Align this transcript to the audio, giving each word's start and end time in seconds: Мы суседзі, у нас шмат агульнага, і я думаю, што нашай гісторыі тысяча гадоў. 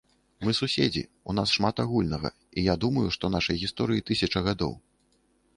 Мы 0.47 0.53
суседзі, 0.59 1.03
у 1.33 1.35
нас 1.41 1.53
шмат 1.57 1.83
агульнага, 1.83 2.31
і 2.59 2.65
я 2.73 2.79
думаю, 2.87 3.05
што 3.19 3.25
нашай 3.37 3.63
гісторыі 3.65 4.05
тысяча 4.09 4.39
гадоў. 4.49 4.73